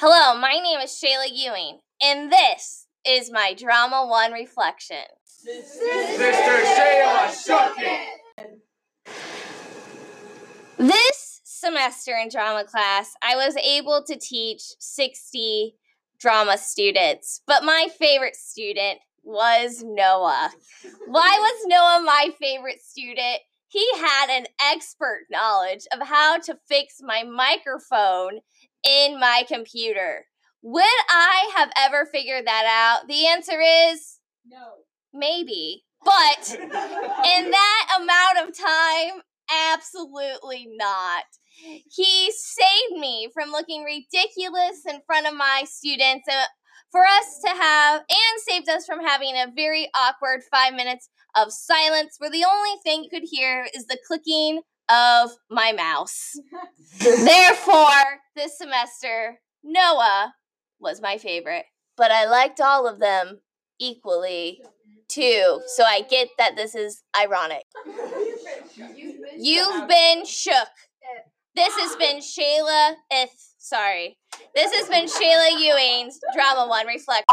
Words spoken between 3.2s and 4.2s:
my Drama